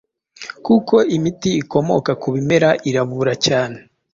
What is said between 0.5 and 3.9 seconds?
kuko imiti ikomoka ku bimera iravura cyane